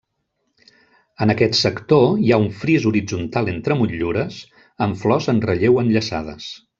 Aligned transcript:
En 1.25 1.33
aquest 1.33 1.57
sector 1.59 2.07
hi 2.23 2.33
ha 2.33 2.39
un 2.45 2.49
fris 2.63 2.87
horitzontal 2.93 3.51
entre 3.55 3.77
motllures 3.83 4.41
amb 4.87 5.01
flors 5.05 5.29
en 5.35 5.45
relleu 5.51 5.79
enllaçades. 5.87 6.49